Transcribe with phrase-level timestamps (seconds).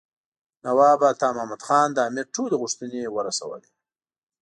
[0.65, 3.69] نواب عطا محمد خان د امیر ټولې غوښتنې ورسولې.